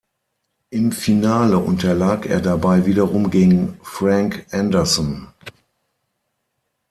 Im 0.71 0.91
Finale 0.91 1.59
unterlag 1.59 2.25
er 2.25 2.41
dabei 2.41 2.87
wiederum 2.87 3.29
gegen 3.29 3.77
Frank 3.83 4.47
Andersson. 4.49 5.27